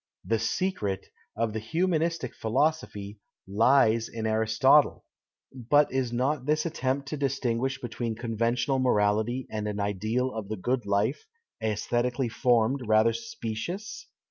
"The 0.33 0.39
secret" 0.39 1.05
of 1.37 1.53
the 1.53 1.59
humanistic 1.59 2.33
philosophy" 2.33 3.19
lies 3.47 4.09
in 4.09 4.25
Aristotle." 4.25 5.05
80 5.53 5.59
THE 5.59 5.59
FUNCTION 5.59 5.61
OF 5.61 5.69
CRITICISM 5.69 5.69
But 5.69 5.99
is 5.99 6.11
not 6.37 6.45
this 6.47 6.65
attempt 6.65 7.07
to 7.09 7.17
ciistinf, 7.19 7.59
niish 7.59 7.81
between 7.83 8.15
conventional 8.15 8.79
morality 8.79 9.45
and 9.51 9.67
an 9.67 9.79
ideal 9.79 10.33
of 10.33 10.49
the 10.49 10.57
good 10.57 10.87
life, 10.87 11.27
jesthetically 11.61 12.29
formed, 12.31 12.81
rather 12.87 13.13
specious 13.13 14.07